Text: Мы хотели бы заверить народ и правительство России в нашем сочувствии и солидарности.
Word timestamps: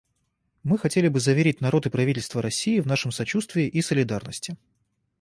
Мы 0.63 0.79
хотели 0.79 1.09
бы 1.09 1.19
заверить 1.19 1.61
народ 1.61 1.85
и 1.85 1.91
правительство 1.91 2.41
России 2.41 2.79
в 2.79 2.87
нашем 2.87 3.11
сочувствии 3.11 3.67
и 3.67 3.83
солидарности. 3.83 4.57